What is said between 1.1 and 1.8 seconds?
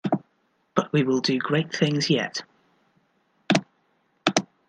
do great